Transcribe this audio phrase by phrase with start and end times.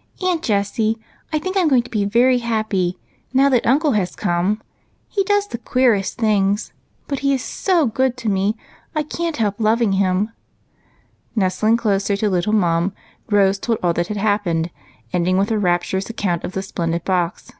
[0.26, 0.98] "Aunt Jessie,
[1.32, 2.98] I think I 'm going to be very happy,
[3.32, 4.60] now uncle has come.
[5.08, 6.74] He does the queerest things,
[7.08, 8.54] but he is so good to me
[8.94, 10.28] I can't helj) loving him;" and,
[11.36, 12.92] nestling closer to little Mum,
[13.30, 14.68] Rose told all that had happened,
[15.10, 17.50] ending with a rapturous account of the splendid box.